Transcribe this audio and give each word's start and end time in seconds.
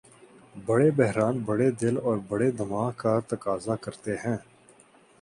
بڑے 0.65 0.89
بحران 0.91 1.35
بڑے 1.45 1.69
دل 1.71 1.97
اور 1.97 2.17
بڑے 2.27 2.49
دماغ 2.51 2.91
کا 2.97 3.19
تقاضا 3.29 3.75
کرتے 3.75 4.15
ہیں۔ 4.15 4.37